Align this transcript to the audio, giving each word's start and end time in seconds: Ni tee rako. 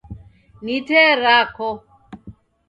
Ni 0.63 0.75
tee 0.87 1.11
rako. 1.21 1.69